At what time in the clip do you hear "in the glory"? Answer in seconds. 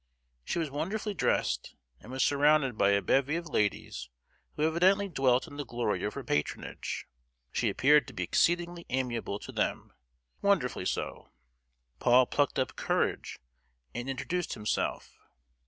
5.47-6.03